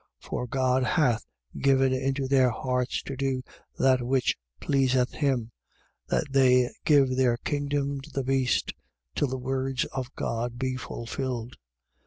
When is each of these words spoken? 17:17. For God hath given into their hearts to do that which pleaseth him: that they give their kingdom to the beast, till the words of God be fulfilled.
17:17. 0.23 0.29
For 0.31 0.47
God 0.47 0.83
hath 0.83 1.25
given 1.59 1.93
into 1.93 2.27
their 2.27 2.49
hearts 2.49 3.03
to 3.03 3.15
do 3.15 3.43
that 3.77 4.01
which 4.01 4.35
pleaseth 4.59 5.11
him: 5.13 5.51
that 6.07 6.25
they 6.31 6.71
give 6.85 7.15
their 7.15 7.37
kingdom 7.37 8.01
to 8.01 8.09
the 8.09 8.23
beast, 8.23 8.73
till 9.13 9.27
the 9.27 9.37
words 9.37 9.85
of 9.93 10.11
God 10.15 10.57
be 10.57 10.75
fulfilled. 10.75 11.55